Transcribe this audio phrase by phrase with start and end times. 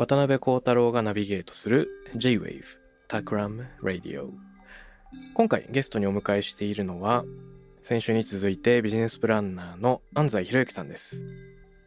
[0.00, 1.86] 渡辺幸太郎がナビゲートする
[2.16, 2.64] J-Wave
[3.06, 4.30] Takram Radio
[5.34, 7.26] 今回ゲストにお迎えしているのは
[7.82, 11.22] 先週に続いてビジネスプランナーの安西博之さんです。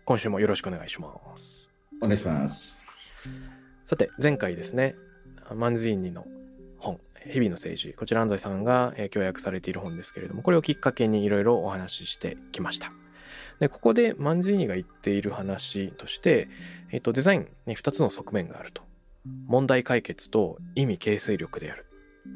[0.06, 1.72] 今週もよろしくお願いします。
[2.04, 2.74] お願いします。
[3.84, 4.94] さて前回ですね
[5.56, 6.28] マンズインニの
[6.78, 12.92] 本日々の政治こちら安西さんがえー協約されている本ですけれどもこれをきっかけにいろいろお話ししてきました。
[13.60, 16.48] でここでマンズインニが言っている話として、
[16.94, 18.84] えっとデザインに2つの側面があると
[19.48, 21.86] 問題解決と意味形成力である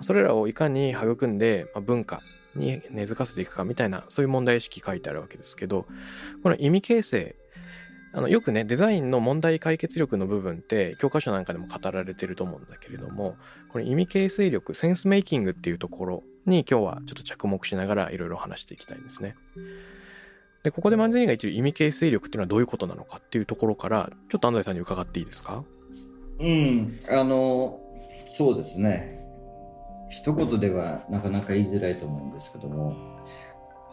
[0.01, 2.21] それらをいかに育んで、まあ文化
[2.55, 5.85] に根付かせていくかみたいなそういう問題意識書いてあるわけですけど
[6.41, 7.35] この意味形成
[8.13, 13.35] あのよくねデザインの問題解決力の部分って教科書なんかでも語られてると思うんだけれども
[13.69, 19.35] この意味形成力センスメイキングっていうところに今日はちょっと着目しながらいろいろ話していきたいんですね。
[20.67, 25.63] でここでマンゼニが言ってる意味形成力っていうのはどういうことなのかっていうところからちょっと安西さんに伺っていいですか？
[26.41, 27.79] うん、あの、
[28.27, 29.17] そうですね。
[30.09, 32.97] 一言ではなかなか言いづらいと思うんですけども、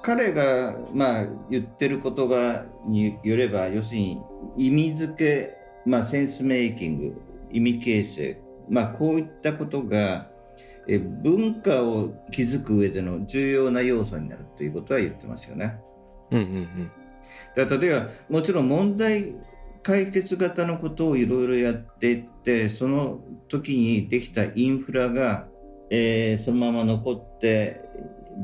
[0.03, 4.21] 彼が、まあ、言ってる言葉によれば、要するに
[4.57, 10.29] 意味付け、まあ、センスメイキング、意味形成、まあ、こういったことが、
[10.89, 15.79] え文化を築く上での重要な要素になるということは言ってますよね。
[16.39, 16.91] うんうん
[17.57, 17.81] うん。
[17.81, 19.35] 例えばもちろん問題
[19.83, 25.47] 解決型のことをいろいろやっていってその時にできたインフラが、
[25.91, 27.81] えーそのまま残って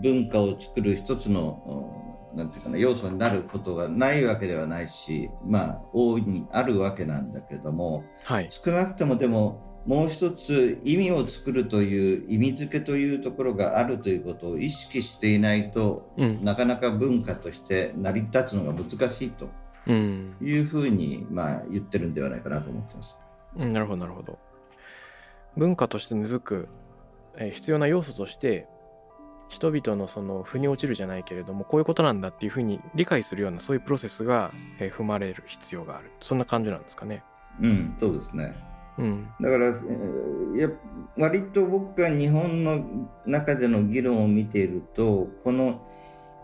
[0.03, 1.97] 文化を作る一つの
[2.35, 8.49] うんなんていうかな要素になることがないわけではないしまあ大いにあるわけなんだけれどもはい。
[8.53, 16.45] 少なくともでももう一つ意味を作るという意味付けというところがあるということを意識していないとうん。
[16.45, 19.49] なかなか文化として成り立つのが難しいと
[19.87, 20.37] うん。
[20.43, 23.17] いうふうに、まあ、言ってるんではないかなと思ってます。
[23.57, 24.39] うんなるほどなるほど。
[25.57, 26.69] 文化として根付く、
[27.37, 28.67] えー必要な要素として
[29.49, 36.11] 人々のその腑に落ちるじゃないけれどもこういうことなんだっていうふうに理解するようなそういうプロセスが、えー踏まれる必要がある。
[36.21, 37.25] そんな感じなんですかね。
[37.61, 38.55] うん、そうですね。
[39.01, 40.69] うんだから、えーや
[41.17, 42.85] 割と僕が日本の
[43.27, 45.81] 中での議論を見ていると、この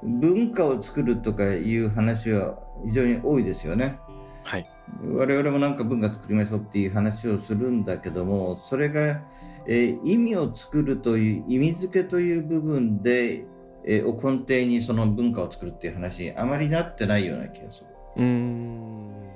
[0.03, 3.99] 文化を作るとかいう話は非常に多いですよね。
[4.43, 4.67] はい
[5.03, 9.23] 我々もなんか文化作りましょうっていう話をするんだけども、それが、
[9.67, 13.45] えー意味を作るという、意味付けという部分で、
[13.85, 17.87] えーを根底にその文化を作るっていう話、あまりなってないような気がする。
[18.17, 19.36] うーん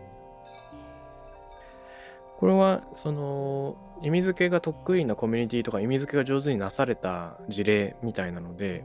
[2.40, 8.82] これはその意味付けが得意なコミュニティとか意味付けが上手になされた事例みたいなので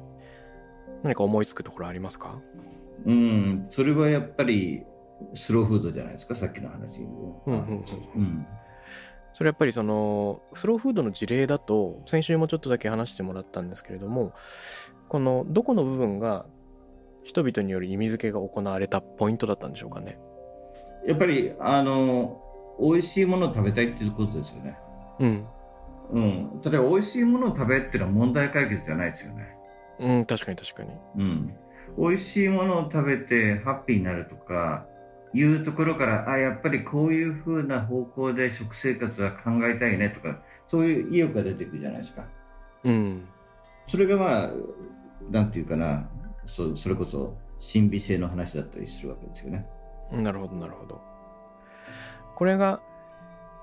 [1.04, 2.36] 何か思いつくところありますか？
[3.06, 4.84] うん、それはやっぱり
[5.34, 7.00] スローフードじゃないですか、さっきの話。
[7.00, 7.86] うんうんうん。
[8.16, 8.48] うん。
[9.34, 14.34] それやっぱりそのスローフードの事例だと先週もちょっとだけ話してもらったんですけれども
[15.08, 16.46] このどこの部分が
[17.24, 20.20] 人々による意味付けが行われたポイントだったんでしょうかね？
[21.08, 22.42] やっぱり、あの、
[22.80, 24.78] 美味しいものを食べたいっていうことですよね。
[25.20, 25.48] うん
[26.12, 26.62] うん。
[26.62, 29.56] 例えば、美味しいものを食べっていうのは問題解決じゃないですよね。
[30.00, 31.56] うん確かに確かにうん。
[31.98, 34.86] 美味しいものを食べてハッピーになるとか、
[35.34, 42.26] いうところから、あ、やっぱりこういう風な方向で食生活は考えたいねとか、そういう意欲が出てくるじゃないですか。
[42.84, 43.28] うん
[43.88, 44.52] それがまあ、
[45.30, 46.10] なんていうかな、
[46.46, 49.66] そそれこそ神秘性の話だったりするわけですよね。
[50.12, 51.02] なるほどなるほど
[52.36, 52.82] これが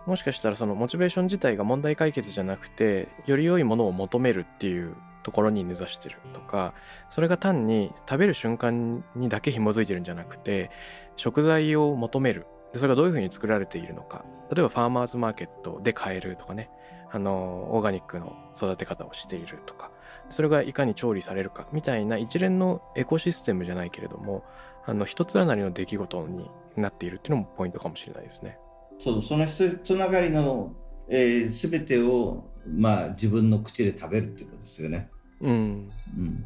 [0.07, 6.75] もしかしたらそのモチベーション自体が問題解決じゃなくてより良いものを求めるっていうところに根ざしてるとか
[7.09, 10.71] それが単に食べる瞬間にだけ紐づいてるんじゃなくて
[11.17, 12.47] 食材を求める。
[12.73, 14.25] でそれがどういうふうに作られているのか。
[14.51, 16.71] 例えばファーマーズマーケットで買えるとかね。
[17.15, 19.91] あのオーガニックの育て方をしているとか。
[20.31, 21.67] それがいかに調理されるか。
[21.73, 24.43] みたいな一連のエコシステムじゃないけれども
[24.87, 28.59] あの一つなりの出来事になっているっていうのもポイントかもしれないですね。
[29.03, 30.77] そうそのつながりの、
[31.09, 35.11] えー、全てを、まあ、自分の口で食べるっていうことですよね。
[35.41, 36.45] うん、うん、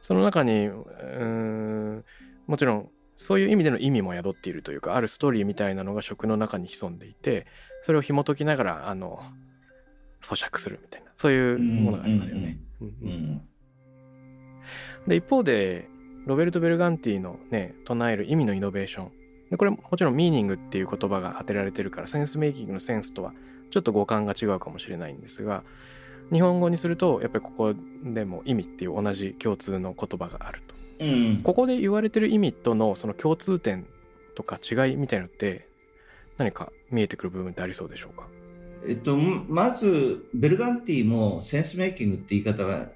[0.00, 2.04] その中にうん
[2.46, 7.46] もちろんそういう意味での意味も宿っているというかあるストーリーみたいなのが食の中に潜んでいて
[7.82, 9.20] それを紐解きながらあの
[10.20, 12.60] 咀嚼するみたいなそういうものがありますよね。
[15.08, 15.88] で一方で
[16.26, 19.17] ロベルト・ベルガンティのね唱える意味のイノベーション
[19.50, 23.32] でこれもちろんミーニングっていう言葉が当てられてるからセンスメイキングのセンスとは
[23.70, 25.62] ちょっと語感が違うかもしれないんですが
[26.32, 27.74] 日本語にするとやっぱりここ
[28.04, 30.62] でも意味っていう同じ共通の言葉がある
[30.98, 33.86] と、うん、ここで言われてる意味とのその共通点
[34.34, 35.66] とか違いみたいのって
[36.36, 38.26] 何か見えてくる部分ってありそうでしょうか？
[38.86, 42.86] えっと、まずベルガンティもセンスメイキングって言い方は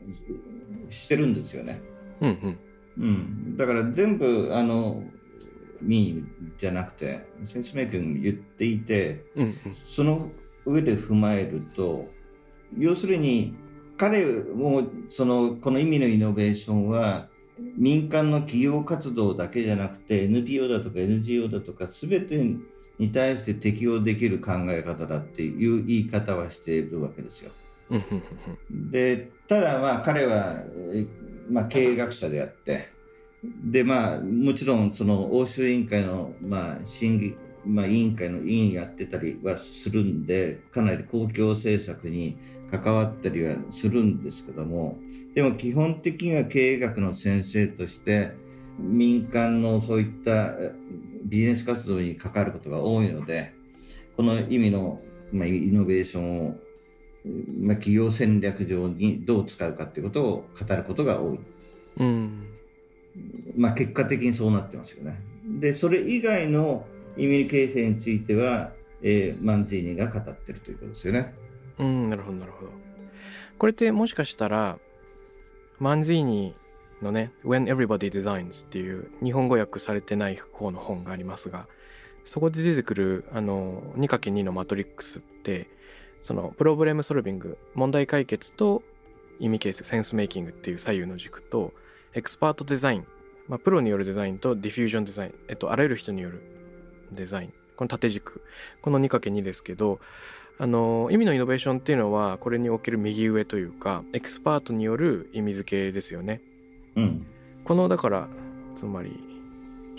[0.91, 1.81] してるんですよね。
[2.21, 2.59] うん、
[2.99, 5.03] うん、うん、だから全部あの
[5.83, 9.57] ミーじゃなくてセンスメイキング言っていて、うんうん、
[9.89, 10.31] その
[10.65, 12.09] 上で踏まえると
[12.79, 13.55] 要するに
[13.99, 17.29] 彼もそのこの意味のイノベーションは
[17.77, 22.37] 民間の企業活動だけじゃなくて NPO だとか NGO だとか全て
[22.99, 27.53] に対して適用できる考え方だっていう言い方はしているわけですよ。
[28.71, 30.63] でただまあ彼は、
[31.51, 32.89] まあ、経営学者であって
[33.45, 42.37] でまあもちろんその欧州委員会の、まあ、審議、まあ、委員会の委員やってたりはするんでかなり公共政策に
[42.71, 44.99] 関わったりはするんですけども
[45.35, 48.33] でも基本的には経営学の先生として
[48.79, 50.55] 民間のそういった
[51.25, 53.53] ビジネス活動に関わることが多いので
[54.17, 55.01] この意味の、
[55.33, 56.57] まあ、イノベーションを、
[57.61, 61.41] まあ、企業戦略上にどう使うかということを語ることが多い。
[61.99, 62.52] うん
[63.57, 65.21] まあ、結果的にそうなってますよね。
[65.61, 66.87] でそれ以外の
[67.17, 68.73] 意味形成については、
[69.03, 71.35] えー、マンジーニが語ってるということですよね。
[71.79, 72.73] うんなるほどなるほど。
[73.59, 74.79] これってもしかしたら
[75.79, 76.55] マンジーニ
[77.03, 81.67] のね「When Everybody Designs」っていう日本語訳されてない方の本がありますが
[82.25, 85.69] そこで出てくるあの 2×2 のマトリックスって
[86.21, 88.83] そのプロブレムソルビング問題解決と
[89.41, 91.73] 意味形成センスメイキングっていう左右の軸と
[92.15, 93.07] エクスパートデザイン、
[93.49, 96.43] まあ、プロによるデザインとディフュージョンデザイン、えっと、あらゆる人による
[97.13, 97.53] デザイン。
[97.77, 98.43] この縦軸。
[98.81, 99.99] この 2×2 ですけど
[100.59, 106.41] あの意味のイノベーションっていうのはこれにおける右上というかエクスパートによる意味付けですよね。
[106.95, 107.27] うん、
[107.65, 108.29] このだから
[108.75, 109.32] つまり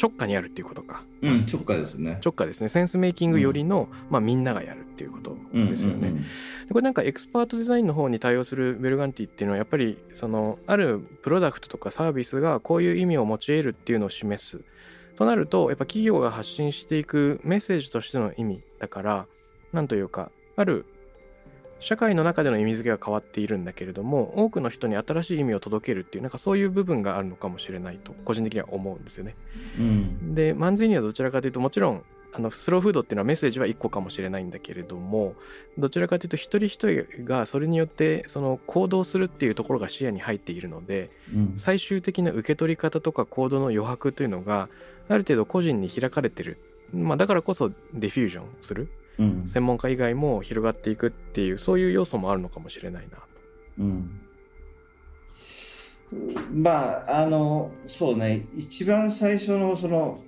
[0.01, 1.03] 直下にあるっていうことか。
[1.21, 2.19] うん、直下ですね。
[2.23, 2.69] 直下ですね。
[2.69, 5.97] センスメイキングよりの、うん、まあみんながやるっていうことですよね。
[5.97, 6.23] うんうんうん、
[6.69, 14.61] これなんかエクスパートデザインの方に対応するベルガンティっていうのはやっぱりそのあるプロダクトとかサービスがこういう意味を用いるっていうのを示す。
[15.15, 19.27] となるとやっぱ企業が発信していくメッセージとしての意味だから
[19.71, 20.85] なんというかある
[21.83, 29.35] 社会の中での意味付けが変わっているんだけれども多くの人に新しい意味を届けるっていうなんかそういう部分があるのかもしれないと個人的には思うんですよね。
[29.77, 32.03] うん、で漫才にはどちらかというともちろん
[32.35, 35.35] あのスローフードっていうのはメッセージは1個かもしれないんだけれども
[35.77, 44.69] どちらかというと一人一人がそれによってその行動するっていうところが視野に入っているので、うん、最終的な受け取り方とか行動の余白というのが
[45.09, 46.57] ある程度個人に開かれてる、
[46.91, 48.83] まあ、だからこそディフュージョンする。
[48.83, 48.89] うん、
[49.45, 53.23] 専門家以外も広がっていくっていうそういう要素もあるのかもしれないなと。
[53.79, 54.21] うん、
[56.53, 60.19] まああのそうね一番最初のその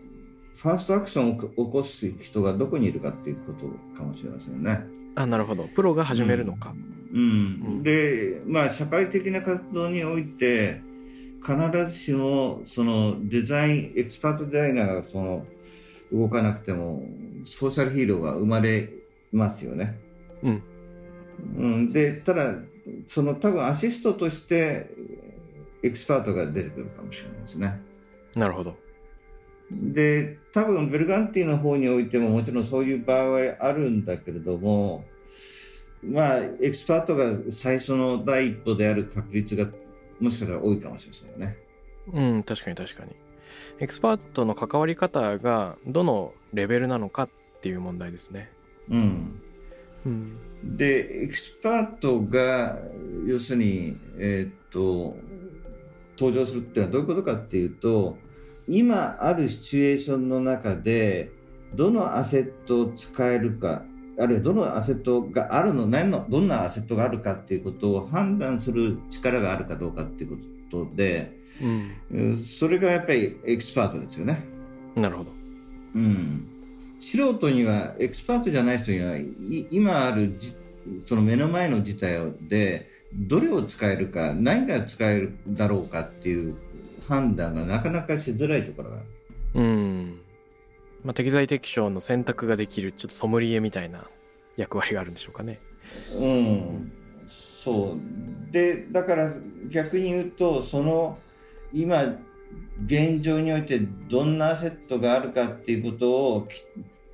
[0.56, 3.66] ファーストアクションを起こす人がどこにいるかっていうこと
[3.98, 4.82] かもしれませんね。
[5.16, 6.74] あなるほどプロが始めるのか。
[7.14, 7.24] うん、う
[7.80, 10.82] ん、でまあ社会的な活動において
[11.46, 11.56] 必
[11.94, 15.46] ずしもそのデザインエキスパートデザイナーがその
[16.12, 17.04] 動かなくても
[17.46, 18.90] ソーシャルヒーローが生まれ
[19.32, 19.98] ますよね。
[20.44, 20.64] うん、
[21.58, 22.56] うん、でただ
[23.08, 24.90] その多分アシストとして
[25.84, 27.80] エキスパートが出てくるかもしれないですね。
[28.36, 28.76] なるほど。
[29.72, 35.04] で多分ベルガンティの方においてももちろんそういう場合はあるんだけれども
[36.04, 39.68] まあエキスパートが最初の第一歩である確率が
[40.20, 41.58] もしかしたら多いかもしれませんよね。
[42.14, 43.25] うん確かに確かに。
[43.80, 47.30] エキスパートの関わり方がどのレベルなのかっ
[47.62, 48.50] ていう問題ですね。
[48.90, 49.42] うん。
[50.06, 52.78] うん、で、エキスパートが
[53.26, 55.18] 要するに、えー、っと、
[56.18, 58.18] 登場するっていうのはどういうことかっていうと、
[58.68, 61.32] 今あるシチュエーションの中で、
[61.74, 63.84] どのアセットを使えるか
[64.18, 70.38] あるいはどのアセットがあるの何のどんなアセットがあるかっていうことを判断する力があるかどうかっていうこ
[70.72, 74.44] とで、うん、それがやっぱりエキスパートですよね。
[74.96, 75.32] なるほど、
[75.96, 76.48] うん、
[77.00, 79.18] 素人にはエキスパートじゃない人には
[79.72, 80.34] 今ある
[81.06, 86.56] その目の前の事態でどれを使えるか何が使えるだろうかっていう
[87.08, 88.98] 判断がなかなかしづらいところが。
[88.98, 89.06] ある。
[89.56, 90.20] うん。
[91.04, 94.08] まあ、適材適所の選択ができるちょっとソムリエみたいな
[94.58, 95.60] 役割があるんでしょうかね。
[96.14, 96.92] うん、
[97.64, 98.52] そう。
[98.52, 99.34] でだから
[99.70, 101.18] 逆に言うとその
[101.74, 102.18] 今
[102.86, 103.80] 現状において
[104.10, 106.48] どんなアセットがあるかっていうことを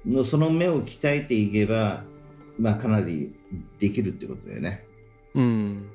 [0.05, 2.03] のその目を鍛えていけば、
[2.59, 3.33] まあ、かなり
[3.79, 4.83] できるってことだよね。
[5.33, 5.89] うん、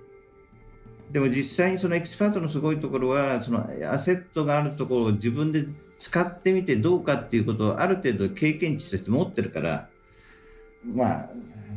[1.11, 5.67] でも実際にそのエキスパートのすごいところはそのアセットがあるところを自分で
[5.99, 9.89] 使ってみてどうかっていうことをある程度経験値として持ってるから
[10.85, 11.31] まあ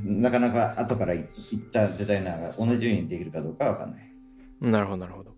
[0.06, 1.28] なかなか後から言っ
[1.72, 4.12] たデザイナーが同じようにできるかどうかは分かんない。
[4.62, 5.29] なるほどなるほど。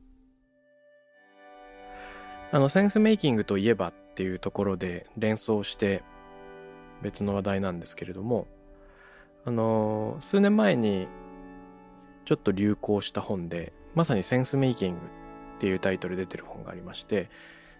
[2.51, 6.03] あのセンスメイキングといえばっていうところで連想して
[7.01, 8.47] 別の話題なんですけれども
[9.45, 11.07] あの数年前に
[12.25, 17.29] ちょっと流行した本でまさにセンスメイキングっていうタイトル出てる本がありまして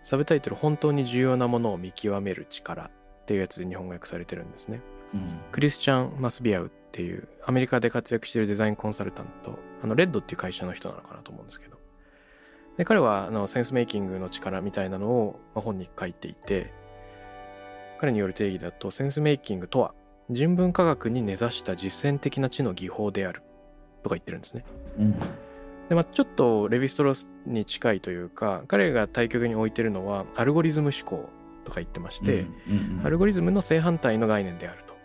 [0.04, 2.90] サブタイトル本当に重要なものを見極める力っ
[3.26, 4.82] ていうやつで日本語訳されてるんですね、
[5.14, 11.78] うん、クリスチャン・マスビアウっていうアメリカで活躍しているデザインコンサルタントあのレッドっていう会社の人なのかなと思うんですけど
[12.78, 16.74] で彼はあのセンスメイキングの力みたいなのを、ま本に書いていて
[18.00, 19.94] 彼による定義だとセンスメイキングとは
[20.30, 23.44] 人文科学に根ざした実践的な知の技法である
[24.04, 24.66] とか言ってるんですね。
[24.98, 25.16] うん
[25.90, 31.28] でまあ、ちょっとレヴィストロスに近いというか彼が対極に置いてるのはアルゴリズム思考
[31.66, 34.96] とか言ってまして、うんうん、アルゴリズムの正反対の概念であると。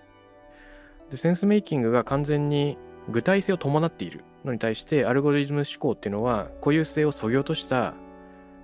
[1.10, 7.94] でセンスメイキングが完全に具体性を伴っているのに対してアルゴリズム思考っていうのは固有性をそぎ落とした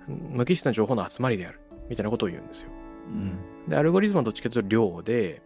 [0.07, 1.59] 無機質な情報の集まりである
[1.89, 2.69] みたいなことを言うんですよ。
[3.07, 5.41] うん、でアルゴリズムはどっちかというと量で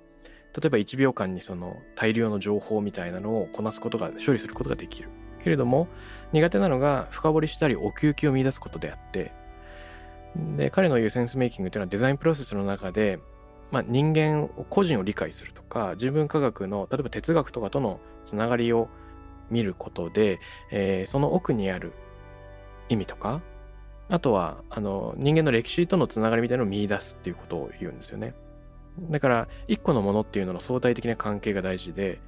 [0.59, 5.09] 例えば1秒間にその大量の情報みたいなのをこなすことが処理することができる。
[5.43, 5.87] けれども
[6.33, 9.31] 苦手なのが深掘りしたり奥行きを見出すことであって
[10.57, 13.19] で彼の言うセンスメイキングというのはデザインプロセスの中で、
[13.71, 18.89] まあ、人間を個人を理解するとか人文科学の例えば哲学とかとのつながりを
[19.49, 20.39] 見ることで、
[20.71, 21.93] えー、その奥にある
[22.89, 23.41] 意味とか
[24.09, 28.33] あとはあの人間の歴史とのつながりみたいなのを見出すっていうことを言うんですよね。
[28.99, 32.19] だから一個のものっていうのの相対的な関係が大事で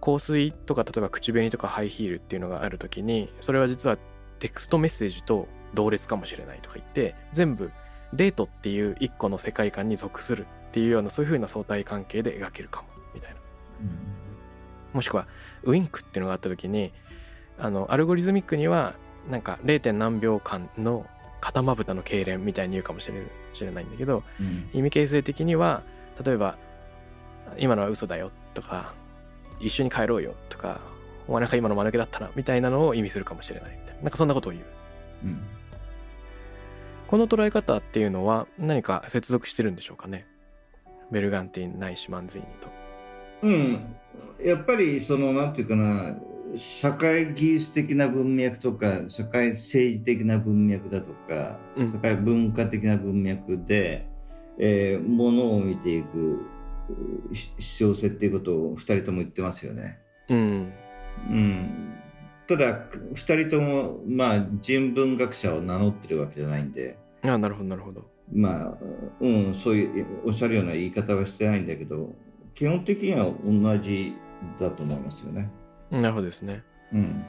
[0.00, 3.98] 香水とか例えば口紅とかハイヒールっていうのがある時にそれは実は
[4.38, 7.72] テクストメッセージと同列かもしれないとか言って全部
[8.12, 13.36] デートっていう一個の世界観に属するっていうようなそういうふうな相対関係で描けるかもみたいな、
[13.80, 14.27] うん、
[14.92, 15.26] もしくは
[15.64, 16.92] ウインクっていうのがあった時に
[17.58, 18.94] あのアルゴリズミックには
[19.30, 19.92] なんか 0.
[19.92, 21.06] 何秒間の
[21.40, 25.82] 片まぶたの痙攣みたいに言うかもしれないんだけど、うん、意味形成的には
[26.24, 26.56] 例えば
[27.58, 28.92] 今のは嘘だよとか
[29.60, 30.80] 一緒に帰ろうよとか、
[31.26, 33.78] お前なんか今の間抜けだったな、みたいなのを意味するかもしれない。
[34.02, 34.64] なんかそんなことを言う。
[35.24, 35.40] うん。
[37.08, 40.26] この捉え方っていうのは何か接続してるんでしょうかね。
[41.10, 42.68] ベルガンティンないしマンズインと。
[43.42, 43.94] うん。
[44.42, 46.16] やっぱりその、なんていうかな、
[46.56, 54.06] 社会技術的な文脈とか、社会政治的な文脈だとか、うん、社会文化的な文脈で、
[54.58, 56.40] えー、ものを見ていく
[57.58, 59.98] 必要性っていうことを2人とも言ってますよね。
[60.28, 60.72] うん。
[61.30, 61.94] うん。
[62.48, 66.96] ただ、2人とも、まあ、人文学者を名乗ってるわけじゃないんで。
[67.22, 68.06] ああ、なるほど、なるほど。
[68.32, 68.78] まあ、
[69.20, 72.14] うん、そういう、おっしゃるような言い方はしてないんだけど、
[72.58, 74.16] 基本的には同じ
[74.58, 75.48] だと思いますよね。
[75.92, 76.64] なるほどですね。
[76.92, 77.24] うん。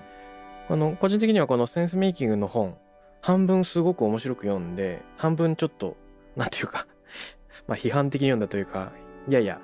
[0.67, 2.75] あの、個人的にはこのセンスメイキングの本、
[3.21, 5.97] 半分すごく面白く読んで、半分ちょっと、
[6.35, 6.87] なんていうか
[7.67, 8.91] まあ批判的に読んだというか、
[9.29, 9.61] やや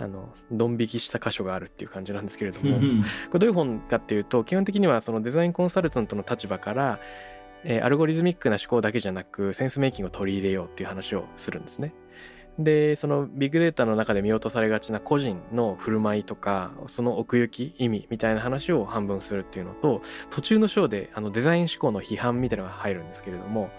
[0.00, 2.76] あのドン引きした箇所があるっていう感じなんですけれども
[3.30, 6.98] これどういう本かっていうと基本的にはそのデザインコンサルタントの立場から、
[7.62, 11.94] えー、アルゴリズミックな思考だけじゃなくセンスメイキングを取り入れようっていう話をするんですね。
[12.58, 23.70] でそのビッグデータの中で見落とされがちな個人の振る舞いとかその奥行き意味みたいな話を半分するっていうのと途中の章であのデザイン思考の批判みたいなのが入るんですけれども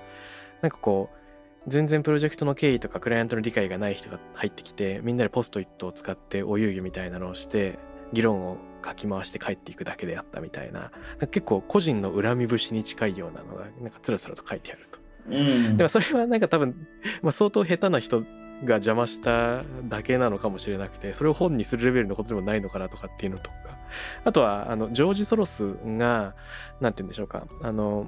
[0.61, 7.79] なんかこう全然プロジェクトの経緯とかクライアントの理解がない人が入ってきてみんなでポストイットを使ってお遊戯みたいなのをして
[8.13, 10.91] 議論をかき回して帰っていくだけであったみたいな
[11.31, 14.99] 結構個人の恨み節に近いようなのがなんかつらつらと書いてあると。
[15.27, 16.87] うん、でもそれはなんか多分、
[17.23, 18.23] まあ、相当下手な人
[18.65, 23.55] が邪魔しただけなのかもしれなくてそれを本にするレベルのことでもないのかなとかっていうのとか。
[24.23, 26.33] あとはあのジョージ・ソロスが
[26.81, 27.47] 何て言うんでしょうか。
[27.61, 28.07] あの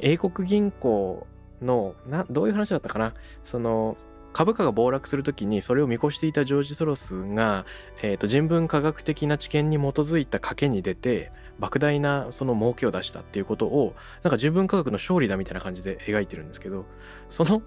[0.00, 1.26] 英国銀行
[1.60, 3.14] のなどういう話だったかな。
[3.44, 3.96] その
[4.32, 7.64] 株価が暴落するときにそれを見越していたジョージ・ソロスが、
[8.02, 16.84] えーと、人文科学的な知見に基づいた賭けに出て莫大なその儲けを出したっていうことをなんか人文科学の勝利だみたいな感じで描いてるんですけど
[17.30, 17.62] その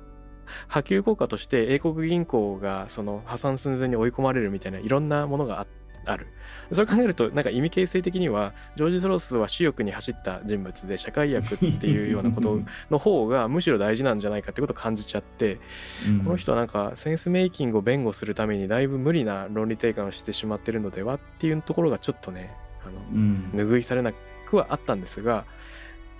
[0.68, 5.66] 波及効果として英国銀行がその破産寸前に追い込まれるみたいないろんなものが
[6.06, 6.28] ある。
[6.72, 15.60] それ考えるとなんか意味形成的にはジョージ・ソロスは私欲に走った人物で社会役っていうようなことの方がむしろ大事なんじゃないかってことを感じちゃって、
[16.08, 22.56] うん、この人はなんかセンスメイキングを弁護するためにだいぶ無理な論理提案をしてしまってるのではっていうところがちょっとね
[22.86, 24.14] あの、うん、拭いされな
[24.46, 25.46] くはあったんですが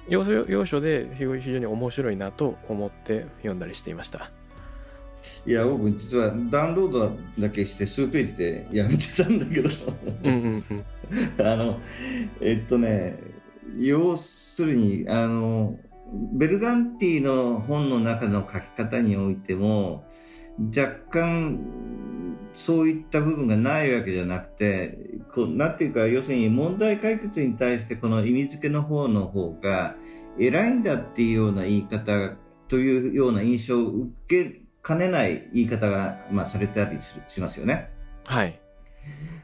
[0.08, 4.32] 要所要所で非常に面白いなと思って読んだりしていました。
[5.46, 9.70] いや僕実はダウンロードだけして数ページでやめてたんだけど
[11.48, 11.80] あの
[12.40, 13.20] えっとね
[13.78, 15.80] 要するにあの
[16.34, 20.06] ベルガンティの本の中の書き方においても
[20.60, 21.60] 若干
[22.56, 24.98] そういった部分がないわけじゃなくて
[25.34, 29.96] こうなんていうか要するに問題解決に対してこの意味付けの方の方が
[30.38, 32.36] 偉いんだっていうような言い方
[32.68, 37.90] というような印象を受けかねない言い方が、まあ、されたりしますよね。
[38.26, 38.60] はい。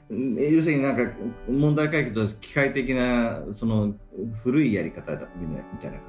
[0.10, 1.12] 要するになんか
[1.50, 3.94] 問題解決は機械的なその
[4.44, 6.02] 古いやり方だみたいな感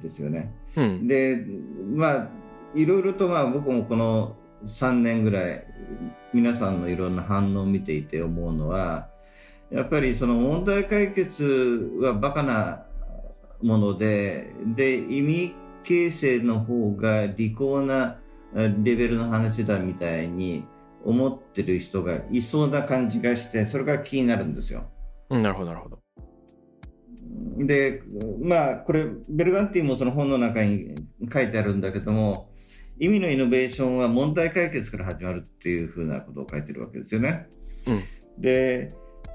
[0.00, 0.50] じですよね。
[0.76, 1.44] うん、で
[1.94, 2.28] まあ
[2.74, 5.66] いろいろとまあ僕もこの3年ぐらい
[6.32, 9.08] 皆さんのいろんな反応を見ていて思うのは
[9.70, 12.86] やっぱりその問題解決はバカな
[13.62, 18.18] ものでで意味形成の方が利口な
[18.54, 20.64] レベルの話だみたいに
[21.04, 24.84] 思ってる人がいそうな感じがしてそれが気になるんですよ。
[25.30, 25.98] うん、なるほどなるほど。
[27.58, 28.02] で
[28.40, 30.94] まあこれベルガンティもその本の中に
[31.32, 32.51] 書いてあるんだけども
[33.02, 37.48] 意味のイノベーションは問題解決から始まるっていうふうなことを書いてるわけですよね。
[37.88, 38.04] うん、
[38.38, 38.92] で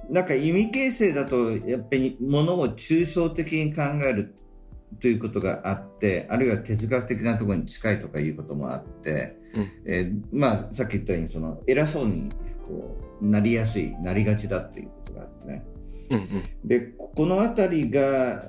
[0.10, 4.34] なんか意味形成だとやっぱりものを抽象的に考える
[5.02, 12.30] ということがあってあるいは哲学的なところに近いとかいうこともあって、うん、えー、まあ、さっき言ったようにその偉そうに
[12.64, 15.66] こうなりやすいなりがちだっていうことがあってね。
[16.10, 18.42] うんうん、でこの辺りが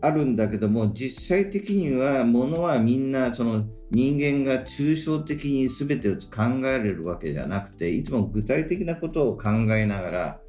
[0.00, 10.40] あるんだけども実際的にはものはみんなその人間が抽象的に全てを考えれるわけじゃなくていつも具体的なことを考えながら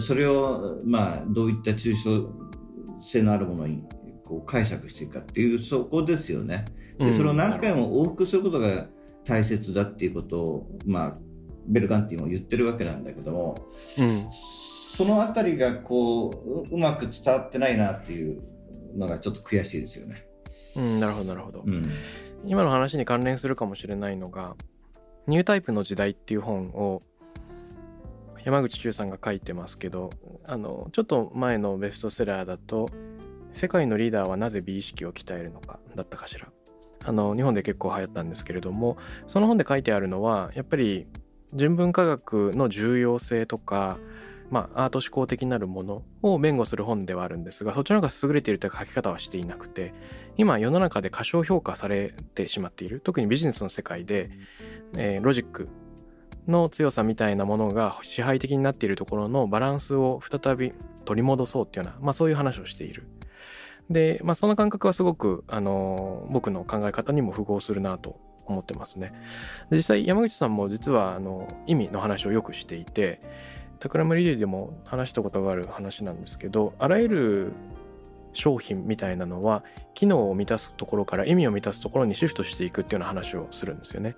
[0.00, 2.30] それをまあどういった抽象
[3.02, 3.84] 性のあるものに
[4.24, 6.64] こう解釈していくかっていうそこですよね。
[6.98, 8.86] でそれを何回も往復することが
[9.24, 11.12] 大切だっていうことを、まあ、
[11.66, 13.54] ベルガンティも言ってるわけなんだけども、
[13.98, 14.28] うん、
[14.96, 16.30] その辺りがこ
[16.70, 18.42] ううまく伝わってないなっていう
[18.96, 20.26] のがちょっと悔しいですよね。
[20.76, 21.84] うん、なるほどなるほど、うん、
[22.44, 24.56] 今の話に関連するかもしれないのが
[25.26, 27.00] 「ニュータイプの時代」っていう本を
[28.44, 30.10] 山口周さんが書いてますけど
[30.46, 32.88] あのちょっと前のベストセラーだと
[33.52, 36.48] 世界のリーダーはなぜ美意識を鍛えるのかだったかしら。
[37.02, 41.06] あの日本で結構流行ったんですけれどもその本で書いてあるのはやっぱり
[41.54, 43.98] 純文化学の重要性とか、
[44.50, 49.94] まあ、アート思考的なるものを弁護する本ではあるんですがそっちの方が優れているという書き方はしていなくて
[50.36, 54.30] 今世の中で過小評価されてしまっている特にビジネスの世界で、
[54.96, 55.68] えー、ロジック
[56.48, 60.72] の強さみたいなものが支配的になっているところのバランスを再び
[61.04, 63.06] 取り戻そうっていうような、まあ、そういう話をしている。
[63.88, 69.12] で、まあ、その感覚はすごく、あの僕の考え方にも符合するなと思ってますね。
[69.70, 73.20] 実際山口さんも実はあの意味の話をよくしていて
[73.80, 77.52] タクラムリレーでも話したことがある話なんですけどあらゆる
[78.32, 79.64] 商品みたいなのは
[79.94, 84.14] 機能を満たすところから意味を満たすところにシフトしていくっていうような話をするんですよね。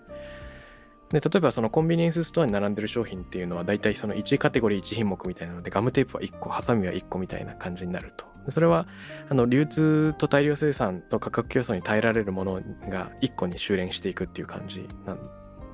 [1.10, 8.86] で例えばそのコンビニエンスストアに並んでる商品っていうのは大体その1カテゴリー1品目みたいなのでガムテープは1個ハサミは1個みたいな感じになるとそれは
[9.28, 15.18] あの流通と大量生産と価格競争に耐えられるものが1個に修練していくっていう感じなん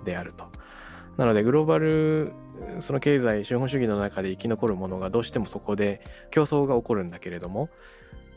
[0.05, 0.51] であると
[1.19, 2.33] なのでグローバル
[2.81, 7.69] その経済資本主義の中で生き残るものがどうしてもそこで競争が起こるんだけれども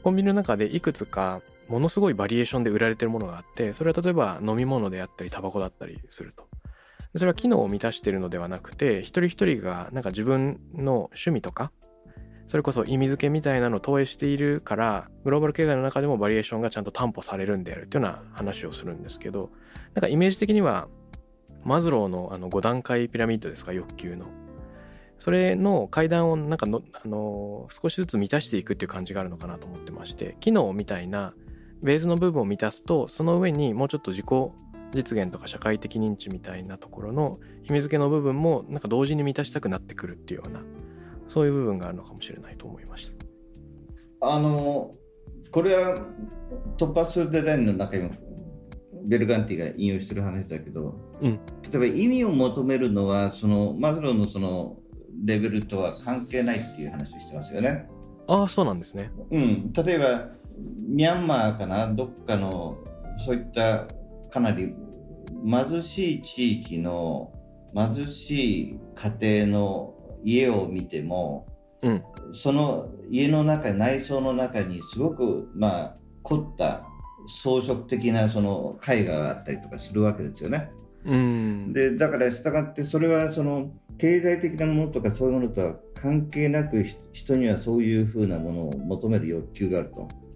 [0.04, 6.48] コンビニの中でいくつかものすごいバリエーションで売られてるものがあってそれは例えば飲み物であったりタバコだったりすると。
[7.18, 11.72] それは機能を満たしているのではなくて一人一人がなんか自分の趣味とか
[12.48, 19.52] それこそ意味付けみたいなのを投影しているからグローバル経済の中でもバリエーションがちゃんと担保されるんであるっていうような話をするんですけど
[19.94, 20.88] なんかイメージ的には
[21.64, 23.74] マズローのあの5段階ピラミッドですか？
[23.74, 24.26] 欲求の。
[25.18, 31.36] それの階段をなんかの、あの少しずつ満たしていくっていう感じがあるのかなと思ってまして機能みたいな
[31.84, 34.26] ベースの部分を満たすとその上にもうちょっと自己
[34.96, 40.62] 実現とか社会的認知みたいなところの秘密付けの部分もなんか同時に満たしたくなってくるっていうような
[41.28, 43.14] そういう部分があるのかもしれないと思いまし
[44.20, 44.90] たあの
[45.52, 45.96] これは
[46.80, 48.16] 突発デザインの中にも
[49.08, 51.40] ベルガンティが引用してる話だけど、うん。
[51.62, 54.78] 例えば意味を求めるのはそのマズローのその
[55.24, 57.88] レベルとは関係ないっていう話をしてますよね。
[58.28, 59.12] ああそうなんですね。
[59.30, 60.30] うん、例えば
[60.88, 61.88] ミャンマーかな？
[61.94, 62.78] どっかの
[63.26, 63.88] そういった
[64.32, 64.74] かなり
[65.46, 67.32] 貧しい地域の
[67.74, 71.48] 貧しい家庭の家を見ても
[71.82, 72.04] うん。
[72.34, 76.86] その家の中内装の中にすごくまあ凝った
[77.44, 80.72] 装飾的なその絵画があったりとかするわけですよね。
[81.06, 89.92] うんでだから従ってそれはその経済的なものとかそういうものとは関係なくひ人にはそういうふうなものを求める欲求がある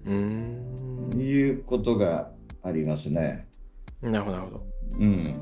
[0.05, 2.29] うーんということが
[2.63, 3.47] ありますね。
[4.01, 4.65] なるほどなるほど
[4.99, 5.35] うん、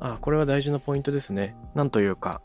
[0.00, 1.56] あこれは大事なポイントですね。
[1.74, 2.42] なんというか、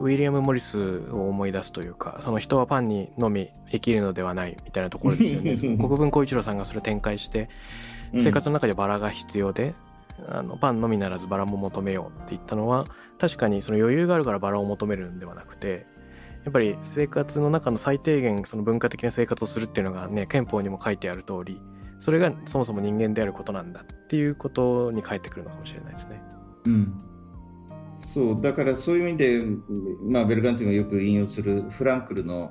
[0.00, 5.56] ウィリアム・モリスを思い出すというか、その人はパンにのみ生きるのではないみたいなところですよね。
[5.76, 7.48] 国分光一郎さんがそれを展開して、
[8.16, 9.74] 生活の中でバラが必要で、
[10.28, 12.86] あのパンのみならずバラも求めようって言ったのは、
[13.18, 15.86] 確かにその余裕があるからバラを求めるんではなくて、
[16.44, 21.60] やっぱり生活の中の最低限その文化的な生活をするっていうのがね憲法にも書いてある通り
[22.00, 26.20] それがそもそも人間であることなんだっていうことに返ってくるのかもしれないですね。
[26.66, 26.98] うん。
[27.96, 29.40] そうだからそういう意味で、
[30.02, 32.50] まあ、ベルガンティがよく引用するフランクルの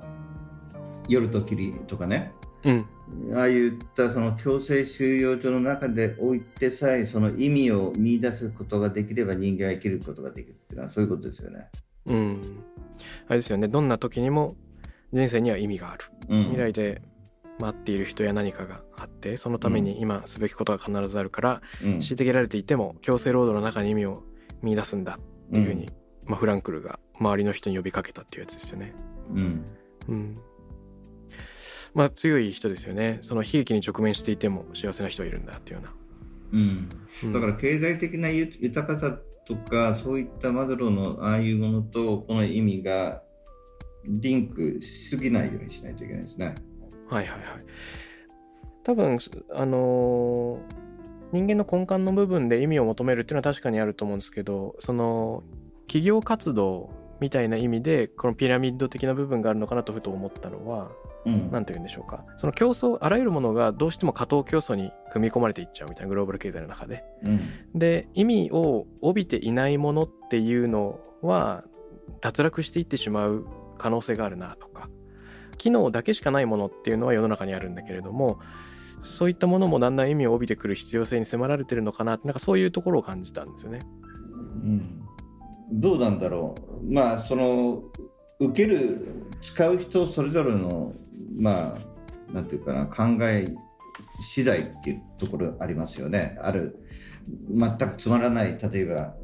[1.08, 2.32] 「夜と霧」とかね。
[2.64, 2.86] うん
[3.34, 11.68] ああいったその強制収容所の中でおいてさえその意味を見出すことができれば人間は生きることができるっていうのはそういうことですよね。
[12.06, 12.40] うん、
[13.28, 13.68] あれですよね。
[13.68, 14.54] どんな時にも
[15.12, 16.04] 人生には意味がある。
[16.28, 17.02] うん、未来で
[17.58, 21.96] 待っている人や何かがあってそのために今すべきことが必ずあるから、うん。
[21.98, 24.24] 虐げられていても強制労働の中に意味を
[24.62, 25.90] 見出すんだっていうふうに、
[26.26, 28.94] まあ、フランクルが周りの人に呼びかけたっていうやつですよね。
[29.30, 29.64] うん。
[30.08, 30.34] うん
[31.94, 35.94] まあ強い人ですよねその悲劇に直面していても幸せな人はいるんだっていうような、
[36.52, 36.88] うん
[37.24, 43.22] うんだから経済的なゆ豊かさとかそういったマズローのああいうものとこの意味が
[44.04, 46.54] リンクしすぎないようにしないといけないですね。
[47.08, 47.40] はいはいはい。
[48.82, 49.18] 多分
[49.54, 50.82] あのー
[51.32, 55.42] 人間の根幹の部分で意味を求めるっていうのは確かにあると思うんですけどその
[55.86, 62.24] 企業活動みたいな意味でこのピラミッド的な部分があるのかなとふと思ったのはうん何と言うんでしょうか。
[62.36, 67.04] その競争あらゆるものがどうしても過当競争に組み込まれていっちゃうみたいなグローバル経済の中で。
[67.24, 67.40] うん。
[67.74, 71.64] で意味を帯びていないものっていうのは
[72.20, 73.46] 脱落していってしまう
[73.78, 74.88] 可能性があるなとか。
[75.58, 78.40] 機能だけしかないものっていうのは世の中にあるんだけれども
[79.02, 83.80] そういったものもだんだん意味を帯びてくる必要性に迫られてるのかなってなんかそういうところを感じたんですよね。
[84.54, 85.02] うん。
[85.72, 86.54] どうなんだろ
[86.88, 87.82] う、まあ、その
[88.46, 89.06] 受ける、
[89.42, 90.92] 使う人それぞれの、
[91.36, 93.48] まあ、なんていうかな、考え
[94.20, 96.38] 次第っていうところありますよね。
[96.42, 96.78] ある、
[97.50, 99.14] 全くつまらない、例えば、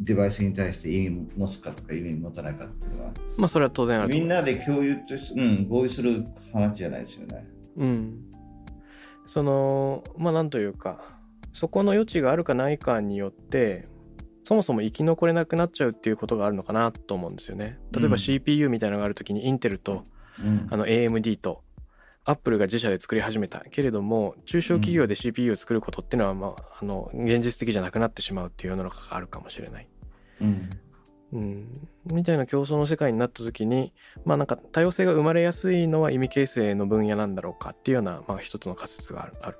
[0.00, 7.46] デバイスに対して意味持つかとか意味持たないかっていうのは、まあそれは当然あるとみんなで共有とし、うん、合意する話じゃないですよね。
[7.76, 8.26] うん。
[9.26, 11.00] そのまあなんというか
[11.52, 13.84] そこの余地があるかないかによって
[14.46, 17.80] そもそも生き残れなくなっちゃうっていうことがあるのかなと思うんですよね。
[17.90, 18.18] 例えばうん。
[18.18, 20.04] CPU みたいなのがある時にインテルと
[20.38, 20.68] うん。
[20.70, 21.64] あの AMD と
[22.24, 29.88] アップルが自社で作り始めたけれども中小企業で CPU を作ることっていうのは、まあ、あの現実的じゃなくなってしまうっていう世の中があるかもしれない。
[30.40, 30.70] うん。
[31.32, 31.72] うん、
[32.04, 33.92] みたいな競争の世界になった時に
[34.24, 39.58] まあなんか多様性が生まれやすいのは意味形成の分野なんだろうかっていうような、まあ、一つの仮説があるある、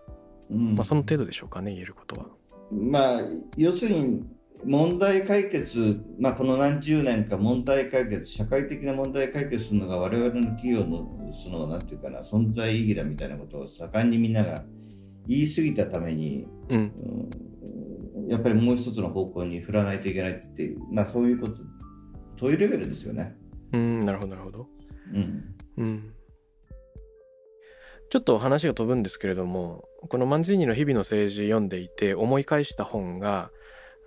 [0.52, 0.74] うん。
[0.76, 2.26] まあ、その程度でしょうかね言えることは。
[2.70, 3.20] まあ、
[3.56, 4.26] 要するに
[4.64, 11.08] 問題解決、まあ、この何十年か問題解決、社会的な問題解決するのが我々の企業の
[11.44, 14.64] そのなんていうかな存在意義だみたいなことを盛んにみんなが
[15.26, 17.46] 言い過ぎたために、うんうん
[18.28, 21.58] やっぱりもう一つの方向に振らないといけないっていう、まあ、そういうこと、
[22.40, 23.36] そういうレベルですよね。
[23.72, 24.66] うんなるほどなるほど。
[25.14, 26.12] うんうん
[28.08, 33.50] ちょっと話が飛ぶんですけれどもこのマンズィーニの日々の政治読んでいて思い返した本が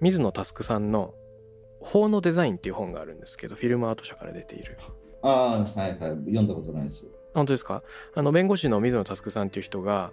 [0.01, 1.13] 水野佑さんの
[1.81, 4.77] 「法のデザイン」っていう本があるんですけどフィルムアート社から出ている。
[5.21, 7.05] ああ、はいはい、読んだことないです。
[7.33, 7.83] 本当ですか？
[8.15, 10.11] あの弁護士の水野佑さんっていう人が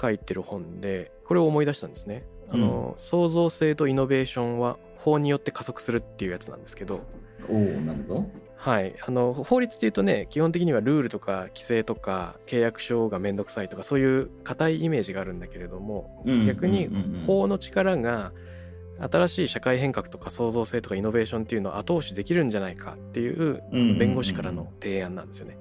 [0.00, 2.24] 書いてる本でこれを思い出したんですね。
[2.50, 7.00] あの、創造性とイノベーションは法によって加速するっていうやつなんですけど。
[7.48, 8.24] おおなるほど。
[8.56, 17.14] はい、あの法律っていうとね基本的にはルールとか規制とか契約書が面倒くさいとかそういう硬いイメージがあるんだけれども、うん逆にうんうん。
[17.14, 18.32] うん法の力が
[19.10, 23.62] 新しい社会変革とか創造性とかイノベーションっていうのを後押しできるんじゃないかっていう
[23.98, 25.58] 弁護士からの提案なんですよね。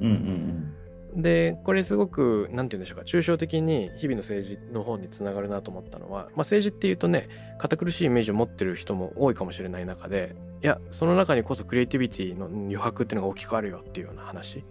[0.00, 0.06] うん。
[0.06, 0.74] うん。
[1.16, 7.28] でこれすごく何て言うんでしょうか抽象的に日々の政治の方につながるなと思ったのは、まあ、政治っていうとね
[7.58, 14.64] 堅苦しいイメージを持ってる人も多いかもしれない中でいやその中にこそクリエイティビティの余白っていうのが大きくあるよっていうような話、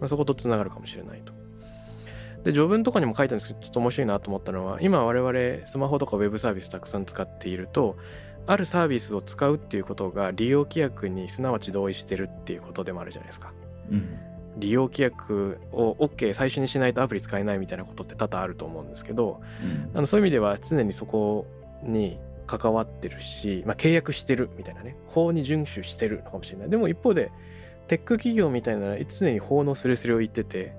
[0.00, 1.37] まあ、そことつながるかもしれないと。
[2.44, 7.96] で序文とかにも書いたんですけどちょっと面白いなと思ったのは今我々スマホとかウェブサービスたくさん使っていると
[8.46, 13.52] あるサービスを使うっていうことが利用規約にすなわち同意してるっていうことでもあるじゃないですか。
[13.90, 14.18] うん。
[14.56, 19.90] 利用規約を OK 最初にしないとアプリ使えないみたいなことって多々あると思うんですけどうん。
[19.94, 21.46] あのそういう意味では常にそこ
[21.82, 26.70] に関わってるし、まあ、契約してるみたいなね法に遵守してるのかもしれない。
[26.70, 27.30] でも一方で
[27.86, 30.74] テック企業みたいなのは常に法のスレスレを言ってて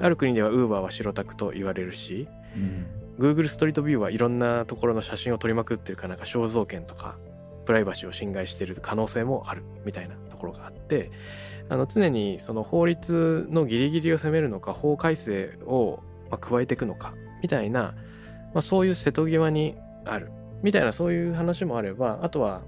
[0.00, 2.86] ある国では Uber は白タクと言われるしうん。
[3.18, 7.18] Google ストリートビューはいろんなところの写真を撮りまくってるからなんか肖像権とか
[7.66, 11.10] プライバシーを侵害している可能性もあるみたいなところがあって
[11.68, 16.00] あの常にその法律のギリギリを攻めるのか法改正を
[16.30, 17.94] まあ加えていくのかみたいな、
[18.54, 19.76] まあ、そういう瀬戸際に
[20.06, 22.62] あるみたいなそういう話もあればあとは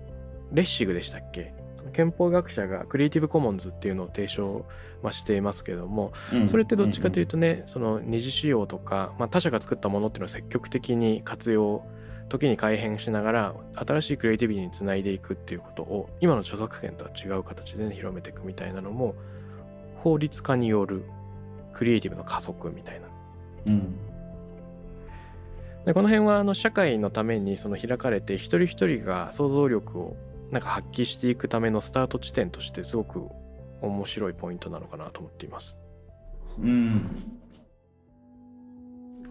[0.53, 1.54] レッシグでしたっけ？
[1.95, 4.67] 憲法学者がクリエイティブコモンズっていうのを提唱
[5.03, 6.49] まあしていますけどもうん。
[6.49, 11.85] それってどっちかというとね、その二次使用とか、まあ、他者が作ったものっていうのを積極的に活用
[12.29, 19.15] 時に改変しながら新しいクリエイティビティにつないでいくっていうことを今の著作権とは違う形で、ね、広めていくみたいなのも
[20.03, 21.05] 法律化による
[21.73, 23.07] クリエイティブの加速みたいな。
[23.67, 23.97] うん。
[25.85, 30.17] でこの辺はあの社会のためにその開かれて一人一人が想像力を
[30.51, 33.29] なんか発揮していくためのスタート地点としてすごく
[33.83, 35.77] 面白いポイントなのかなと思っています。
[36.59, 37.11] うん。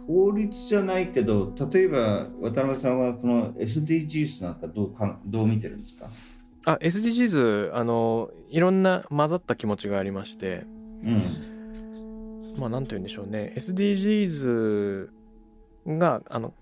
[0.05, 6.09] 法律じゃないけど例えば渡辺さんはこの SDGs なんかどうかどう見てるんですか？
[6.65, 10.65] あ SDGs あのいろんな混ざった気持ちがありまして。
[11.03, 12.55] うん。
[12.57, 13.53] まあ何と言うんでしょうね。
[13.55, 15.07] SDGs
[15.87, 16.53] があの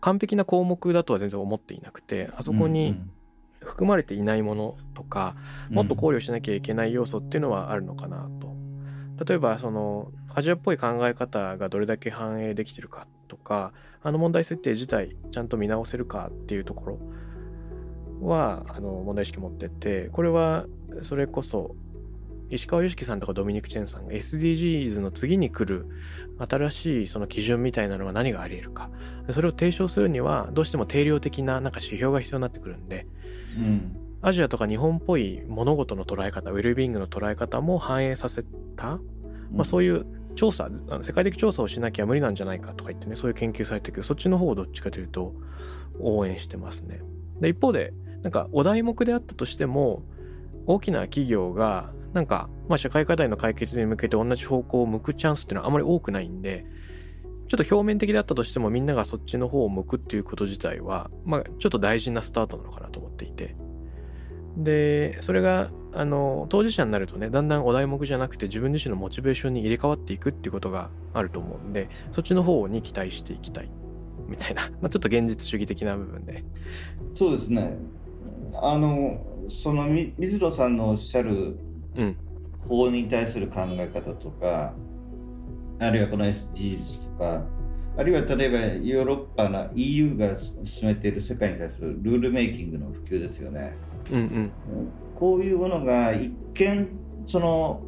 [0.00, 2.96] 完璧な項目だとは全然思っていなくてあそこに
[3.60, 5.36] 含まれていないものとか、
[5.68, 8.50] もっと考慮しなきゃいけない要素っていうのはあるのかなと。
[9.24, 16.98] 例えばそのアジアっぽい考え方がどれだけ反映できてるかとかあの問題設定自体ちゃんと見直せるかっていうとこ
[18.20, 20.66] ろはあの問題意識持っててこれは
[21.02, 21.74] それこそ
[22.48, 25.86] 石川良樹さんとかドミニク・チェンさんが SDGs の次に来る
[26.38, 28.90] 新しいその基準みたいなのは何があり得るか
[29.30, 33.06] それを提唱するにはどうしても定量的ななんか指標が必要になってくるんで
[33.56, 33.96] うん。
[34.22, 38.44] アジアとか日本っぽい物事の捉え方ウェルビーイングの捉え方も反映させ
[38.76, 38.98] た、
[39.50, 40.68] まあ、そういう調査
[41.02, 45.34] 世界的調査をしなきゃ無理なんじゃないかとか言ってねそういう研究されてるけどそっちの方をどっちかというと
[45.98, 47.00] 応援してますね。
[47.40, 50.02] で一方でなんかお題目であったとしても
[50.66, 56.66] 大きな企業がなんか、まあ、社会課題の解決に向けて同じ方向を向くチャンスっていうのはあまり多くないんで
[57.50, 63.56] ちょっと表面的だったとしてもみんながそっちの方を向くっていうこと自体は、まあ、ちょっと大事なスタートなのかなと思っていて。
[64.56, 73.70] でそれがあの当事者になるとねだんだんお題目じゃなくて自分自身のモチベーションに入れ替わっていくっていうことがあると思うんでそっちの方に期待していきたい。
[74.28, 76.44] みたいな、 まあ、ちょっと現実主義的な部分で。
[77.14, 77.76] そうですね。
[78.54, 81.56] あのそのみ水野さんのおっしゃる
[81.96, 82.16] うん。
[82.68, 84.74] 法に対する考え方とか、
[85.80, 87.42] あるいはこの SDGs とか
[87.96, 93.74] あるいは例えばヨーロッパの EU が進めている世界に対するルールメイキングの普及ですよね。
[94.10, 94.52] うんうん。
[95.18, 96.88] こういうものが一見
[97.26, 97.82] その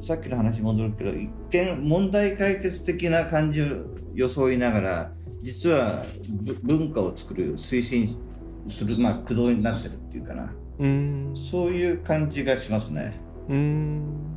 [0.00, 3.66] さっきの話に戻るけど一見問題解決的な感じを
[4.14, 6.04] 装いながら実は
[6.42, 8.16] ぶ文化を作る推進
[8.70, 10.52] するまあ駆動になってるっていうかな。
[10.78, 11.48] うーん。
[11.50, 13.18] そういう感じがしますね。
[13.48, 14.34] うーん。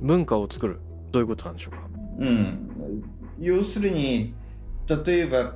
[0.00, 0.80] 文化を作る
[1.14, 1.78] どういうことなんでしょうか？
[2.18, 3.04] うん、
[3.38, 4.34] 要するに
[5.06, 5.54] 例えば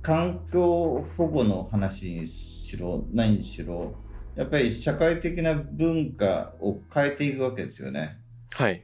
[0.00, 3.94] 環境保護の話にしろ何にしろ
[4.36, 8.18] やっぱり社会的な文化を変えていくわけですよね。
[8.52, 8.82] はい。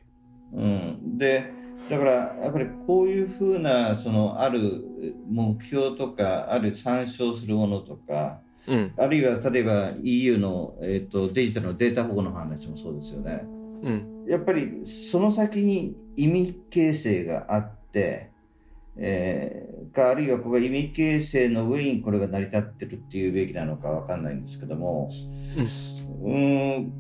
[0.53, 1.51] うん、で
[1.89, 4.85] だからやっぱりこういうふうなそのある
[5.31, 8.93] 目標とかある参照するものとかうん。
[8.99, 13.41] あるいは例えば EU の、えー、とデジタルのデータ保護の話もそうですよね。
[13.83, 14.27] うん。
[14.29, 18.33] やっぱりその先に意味形成があって
[18.97, 25.11] えー、かあるいはここが意味形成の上にこれが成り立ってるっていうべきなのかわかんないんですけども、
[26.23, 26.93] うん、うん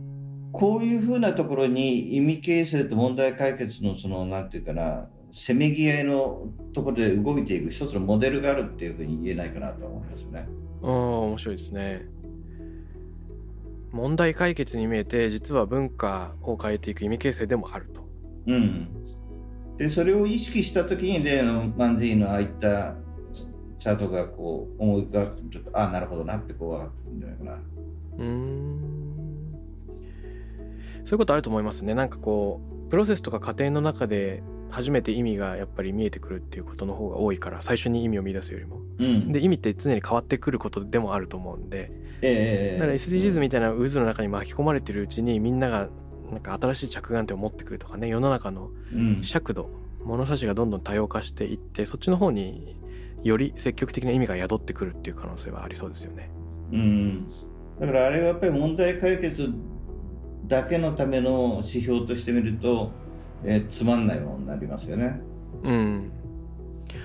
[0.52, 10.46] こういうふうなところに意味形成と問題解決のそのなんていうかなせめぎ合いのところで動いていく一つのモデルがあるっていうふうに言えないかなと思いますね。
[10.82, 12.02] ああ面白いですね。
[13.92, 18.01] 問題解決に見えて実は文化を変えていく意味形成でもあると。
[18.46, 18.88] うん、
[19.76, 22.94] でそれを意識した時に例のマンディーのああいった
[23.78, 27.58] チャートがこう思い浮かぶとああなるほどなってこう分かってるんじゃないかな。
[28.18, 29.02] うん。
[31.04, 31.94] そういうことあると思いますね。
[31.94, 41.90] なんかこうプロセスとか過程の中で初めて意味がやっぱり見えてくるっていうことの方が多いから最初に意味を見出すよりも、うん、で意味って常に変わってくることでもあると思うんで、
[42.22, 45.88] えー、だから SDGs みたいな渦の中に巻き込まれてるうちにみんなが
[46.32, 48.70] なんか新しい着眼点を持ってくるとかね世の中の
[49.22, 52.76] 尺度、うん、物差しがどんどん多様化していってそっちの方に
[53.22, 56.30] より積極的な意味が宿ってくるっていう可能性はありそうですよね。
[56.72, 57.30] うん、
[57.78, 59.48] だからあれはやっぱり問題解決
[60.46, 62.90] だけのための指標としてみると
[63.44, 65.20] えー、つまんないものになりますよね。
[65.62, 66.12] うん。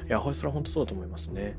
[0.08, 1.58] いや、それは本当そうだと思いますね。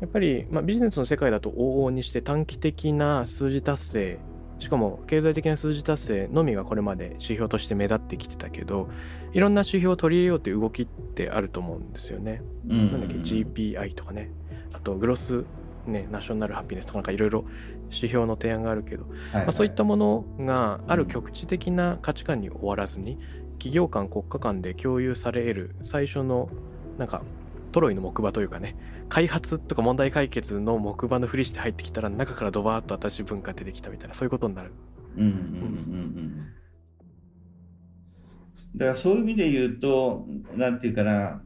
[0.00, 4.18] やっぱり、まあ、ビジネスの世界だと往々にして短期的な数字達成
[4.58, 8.88] しかも経済的な数字達成のみがこれまで指標として目立ってきてたけど
[9.32, 12.42] いろんな指標を取り入れようという動きってあると思うんですよね。
[12.68, 14.30] うん、なんだっけ？GPI とかね。
[14.72, 15.44] あとグロス、
[15.86, 17.44] ね、ナショナルハピネスとかなんかいろいろ
[17.90, 23.18] 指標の提案があるけど、はいはい、まあ、そういったものがある局地的な価値観に終わらずに、
[23.58, 26.48] 企業間国家間で共有される最初の
[26.98, 27.22] なんか
[27.72, 28.76] トロイの木馬というかね
[29.08, 34.72] 開発とか問題解決の木馬のふりして入ってきたら中からドバーッと新しい文化出てきたみたいなそういうことになる。
[35.16, 35.36] うんうんうんう
[38.76, 41.42] ん、だからそういう意味で言うとなんていうかな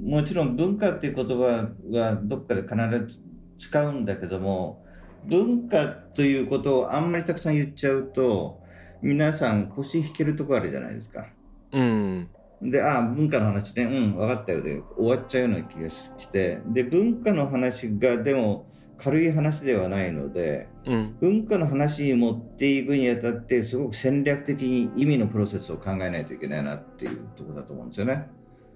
[0.00, 2.74] もちろん文化っていう言葉はどっかで必
[3.12, 3.18] ず
[3.58, 4.82] 使うんだけども
[5.24, 8.60] 文化ということをあんまりたくさん言っちゃうと、
[9.02, 11.26] 皆さん腰引けるとこあるじゃないですか。
[11.72, 12.28] うん。
[12.62, 18.66] で、ああ、文化の話ね、うん、分かったよで終わっちゃうような気がして、で、文化の話がでも
[18.98, 28.28] 軽い話ではないので、うん、文化の話に持っていくにあたって、すごく戦略的に意味のプロセスを考えないといけないなっていうところだと思うんですよね。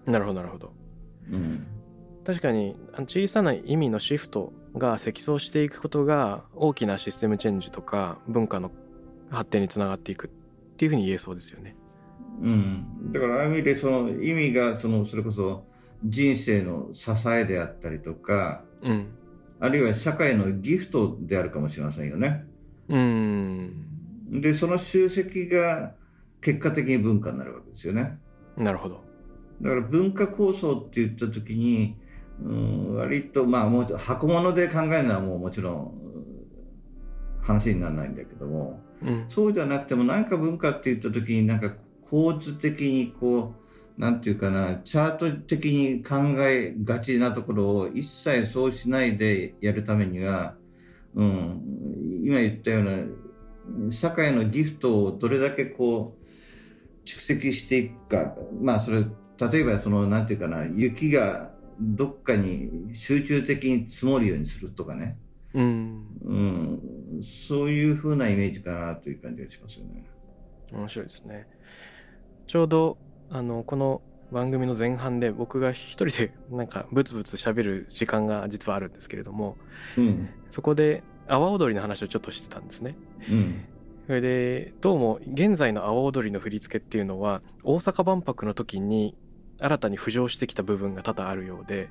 [0.05, 0.72] なるほど、なるほど。
[1.31, 1.66] うん。
[2.25, 8.72] 確かに小さな意味のシフトが積層していくことが大きなシステムチェンジとか文化の
[9.31, 11.77] 発展につながっていくっていうふうに言えそうですよね。
[12.40, 15.64] うん、だからああいう意味でその意味がそのそれこそ
[16.05, 19.09] 人生の支えであったりとか、うん、
[19.61, 22.44] あるいは社会のギフトであるかもしれませんよね。
[22.88, 25.94] うんでその集積が
[26.40, 28.18] 結果的に文化になるわけですよね。
[28.57, 29.01] なるほど。
[29.62, 31.96] だから文化構想って言った時に
[32.44, 35.92] うん割とまあもう箱物で考えるのはもうもちろん
[37.42, 41.72] 話にならないんだけども、うん、そうじゃなくても何か文化って言った時になんか
[42.09, 43.55] 構図的にこ
[43.99, 50.55] うなんていうかなチャート的に考えがちなところを一切そうしないでやるためには、
[51.14, 51.62] うん、
[52.25, 56.27] 今言ったような社会のギフトをどれだけこう
[57.09, 59.07] 蓄積していくかまあそれ
[59.38, 65.19] 例えばそのなんていうかな雪がどっかに集中的に積もるようにするとかね、
[65.55, 66.81] うん、うん、
[67.49, 70.07] そういうふうなイメージかなという感じがしますよね。
[70.73, 71.47] 面白いですね。
[72.46, 72.96] ちょうど
[73.30, 79.56] あのこの番組の前半で僕が一人でなんかブツブツ喋る時間が実はあるんですけれども、
[79.96, 82.96] うん、そこで阿波踊りの話をちょっとしてたんですね。
[83.28, 83.64] うん、
[84.06, 89.16] それでどうも現在の阿波踊りの振り付けっていうのは大阪万博の時に
[89.59, 91.88] 新たに浮上してきた部分が多々あるようで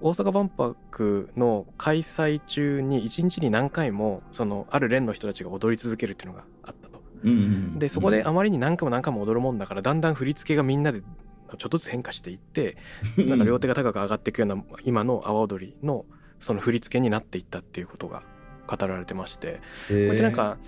[0.00, 6.87] 大阪万博の開催中に一日に何回もそのある連の人たちが踊り続けるっていうのがあったと。
[7.22, 7.32] うんう
[7.76, 12.76] ん、でそこであまりに何回も何回も踊るもんだからだんだん振り付けがみんなでちょっとずつ変化していって
[13.16, 16.04] なんか両手が高く上がっていくような今の阿波踊りの
[16.38, 18.22] その振り付けになっていったっていうことが
[18.68, 20.58] 語られてましてこうやってなんか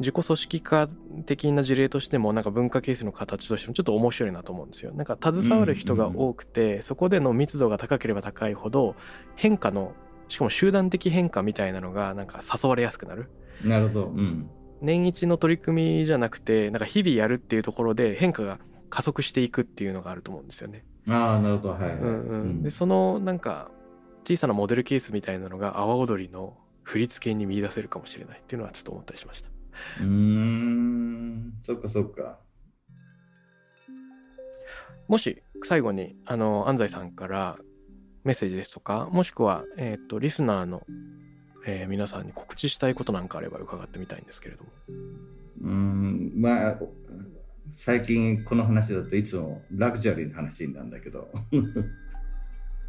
[0.00, 0.88] 自己組織化
[1.26, 4.92] 的な事例としてもなんか文化形成の形としてもちょっと面白いなと思うんですよ。
[4.92, 8.96] なんか携わる人が多くて、そこでの密度が高ければ高いほど
[9.36, 9.92] 変化の
[10.28, 13.28] しかも集団的変化みたいなのがなんか誘われやすくなる。
[13.62, 14.06] なるほど。
[14.06, 14.48] うん、
[14.82, 18.58] 年一の取り組みじゃなくてなんか日々やるっていうところで変化が
[18.88, 20.84] 加速していくっていうのがあると思うんですよね。
[21.08, 21.74] ああなるほど。
[21.74, 23.70] はい、うんうん、でそのなんか
[24.24, 29.48] 小さなモデルケースみたいなのが阿波踊りの振り付けに見出せるかもしれないっていうのはちょっと思ったりしました。
[30.00, 31.52] うん。
[31.64, 32.38] そっかそっか。
[35.08, 37.58] もし最後にあの安西さんから
[38.24, 40.82] メッセージですとかもしくは、えーと、リスナーの、
[41.66, 44.70] えー、皆さんに告知したいことなんかあれば伺ってみたいんですけれども。
[45.62, 46.78] うんまあ
[47.76, 51.30] 最近この話だといつもラグジュアリーの話なんだけど。
[51.52, 51.58] い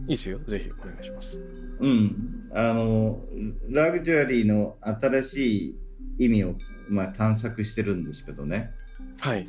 [0.06, 0.40] いですよ。
[0.48, 1.40] ぜひお願いします。
[1.80, 3.24] うんあの
[3.70, 5.66] ラグジュアリーの新し
[6.18, 6.56] い意味を、
[6.90, 8.72] まあ、探索してるんですけどね。
[9.20, 9.48] はい。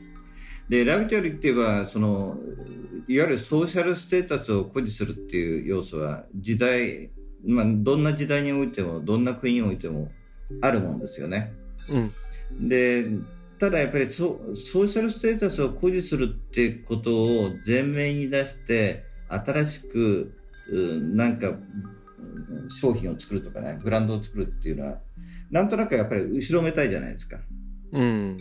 [0.69, 2.39] でラグジュアリーって言えばその
[3.09, 7.11] いわゆるソーシャルステータスを誇示するっていう要素は時代、
[7.45, 10.09] まあ、どんな時代においてもどんな国においても
[10.61, 11.53] あるもんですよね。
[11.89, 13.05] うん、で
[13.59, 20.35] ただやっぱりソソーシャルステータスを誇示するってことを前面に出して新しく
[21.15, 21.53] なんか
[22.81, 24.99] 商品を作るとかねブランドを作るっていうのは
[25.51, 27.39] なんとなくやっぱり後ろめたいじゃないですか。
[27.93, 28.37] うん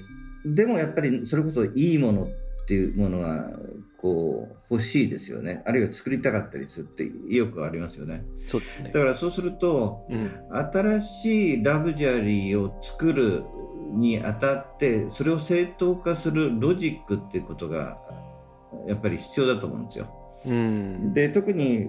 [0.46, 2.34] でもやっぱりそれこそいいものって
[2.74, 3.50] いうものは
[3.98, 5.62] こう欲しいですよね。
[5.66, 8.24] あるいは作りたかったりするって意欲がありますよね。
[8.48, 8.92] そうですね。
[8.94, 10.32] だからそうすると、うん、
[10.74, 13.44] 新しいラグジュアリーを作る
[13.94, 17.98] にあたってそれを正当化するロジックっていうことが
[18.88, 20.18] やっぱり必要だと思うんですよ。
[20.44, 21.86] うん、で特に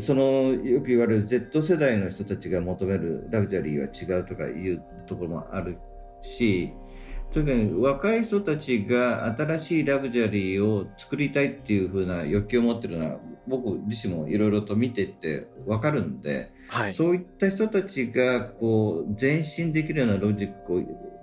[0.00, 5.76] そのよく言われる Z 世代の人たちが求めるラグジュアリーは違うとかいうところもある
[6.22, 6.72] し
[7.32, 20.82] 特に若い人たちが新しいラグジュアリーを作りたいっていう風な欲求を持ってるのは僕自身もいろいろと見てって分かるんで、はい、そういった人たちがこう前進できるようなロジックを、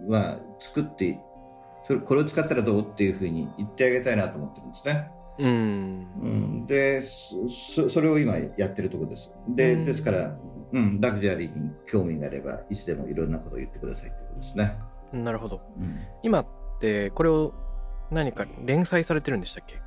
[0.09, 1.19] ま作って
[1.87, 5.11] それこれを使ったらどうっていうふうに言ってあげたいなと思ってるんですね。
[5.39, 6.27] うん、う
[6.63, 9.33] ん、でそそれを今やってるところです。
[9.49, 10.37] でですから、
[10.73, 14.77] うん、ラグジュアリーに興味があればいつでもいろんなことを言ってくださいということですね。
[15.13, 15.61] なるほど。
[15.77, 16.47] うん、今っ
[16.79, 17.53] てこれを
[18.11, 19.81] 何か連載されてるんでしたっけ？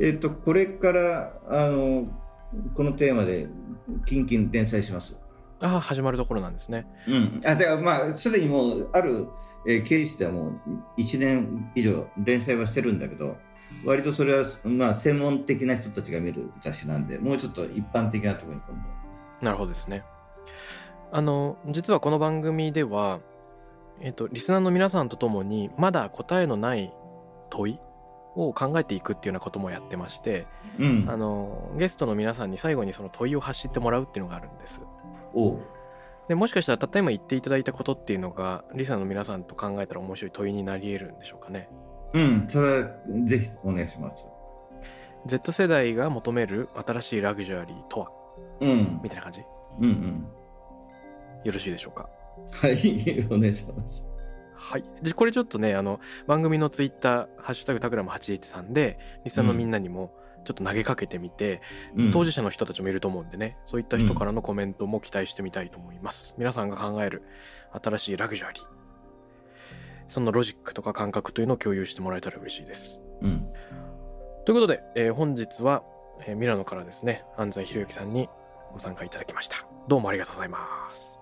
[0.00, 2.06] えっ、とこれからあの
[2.74, 3.48] このテーマで
[4.06, 5.16] キンキン連載します。
[5.60, 6.86] ああ始まるところなんですね。
[7.08, 7.40] うん。
[7.44, 9.28] あでまあすでにもうある、
[9.66, 10.60] えー、経理士ではも
[10.96, 13.36] う1年以上連載はしてるんだけど。
[13.86, 18.76] 割とそれは、まあ、専門的な人たちが見る雑誌なんで、もうちょっと一般的なところに今
[19.40, 19.46] 度。
[19.46, 20.04] なるほどですね。
[21.10, 23.20] あの、実はこの番組では、
[24.00, 26.92] えっと、リスナーの皆さんと共にまだ答えのない
[27.50, 27.78] 問い
[28.34, 30.46] を考えていくっていうようなこともやってまして、
[30.78, 34.80] うん、あのゲストの皆さんに最後にその問いを発してもらうっていうのがあるんです。
[36.28, 41.68] でもしかしたらたった今言っていただいたことっていうのがリスナーの皆さんと考えたら面白い問いになり得るんでしょうかね。
[42.14, 42.88] うん、それは
[43.26, 44.24] ぜひお願いします。
[45.26, 48.08] Z 世代が求める新しいラグジュアリーとは、
[48.60, 49.40] うん、みたいな感じ、
[49.78, 50.26] うんうん、
[51.44, 52.08] よろしいでしょうか？
[52.52, 54.04] はい、お願いします。
[54.54, 54.84] はい。
[55.02, 61.60] で、これちょっとね、あの、番組のツイッター、ハッシュタグタグラム813で、リスナーのみんなにも、ちょっと投げかけてみて、
[61.96, 66.34] うん、当事者の人たちもいると思うんでね、そういった人からのコメントも期待してみたいと思います。
[66.36, 67.22] うん、皆さんが考える
[67.72, 68.64] 新しいラグジュアリー。
[70.08, 72.98] そのロジックとか感覚というのを共有してもらえたら嬉しいです。
[73.22, 73.46] うん、
[74.44, 75.84] ということで、えー、本日は、
[76.26, 78.28] えー、ミラノからですね、安西博之さんに
[78.72, 79.64] ご参加いただきました。
[79.88, 80.58] どうもありがとうございま
[80.92, 81.21] す。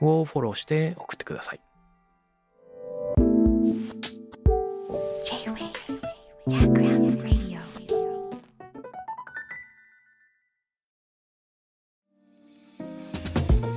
[0.00, 1.60] をフォローして送ってください。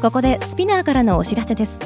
[0.02, 1.80] ここでスピナーからのお知らせです。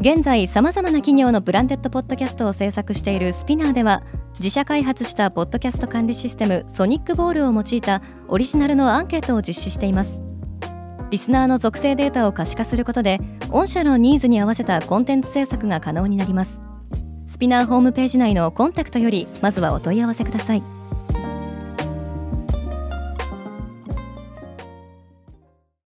[0.00, 4.02] 現在さまざまな企業のブランデッドポッドキャストを制作しているスピナーでは
[4.38, 10.27] 自社開発したポッドキャスト管理システムソニックボールを用いたオリジナルのアンケートを実施しています。
[11.10, 13.18] リスナーの属性データを可視化することで
[13.50, 16.60] 御社のニーズに合わせたコンテンツ制作が可能になります。
[17.26, 20.77] スピナーホームページ内のコンタクトよりまずはお問い合わせください。